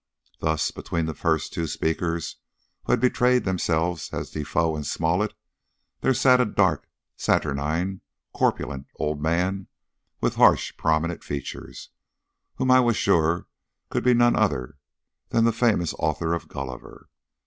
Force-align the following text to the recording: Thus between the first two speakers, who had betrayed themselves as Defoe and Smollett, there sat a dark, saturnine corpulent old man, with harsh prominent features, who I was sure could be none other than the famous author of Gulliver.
Thus 0.39 0.71
between 0.71 1.05
the 1.05 1.13
first 1.13 1.53
two 1.53 1.67
speakers, 1.67 2.37
who 2.85 2.91
had 2.93 2.99
betrayed 2.99 3.43
themselves 3.43 4.11
as 4.11 4.31
Defoe 4.31 4.75
and 4.75 4.83
Smollett, 4.83 5.35
there 5.99 6.15
sat 6.15 6.41
a 6.41 6.45
dark, 6.45 6.87
saturnine 7.15 8.01
corpulent 8.33 8.87
old 8.95 9.21
man, 9.21 9.67
with 10.19 10.37
harsh 10.37 10.75
prominent 10.75 11.23
features, 11.23 11.89
who 12.55 12.67
I 12.71 12.79
was 12.79 12.97
sure 12.97 13.45
could 13.91 14.03
be 14.03 14.15
none 14.15 14.35
other 14.35 14.79
than 15.29 15.43
the 15.43 15.51
famous 15.53 15.93
author 15.99 16.33
of 16.33 16.47
Gulliver. 16.47 17.07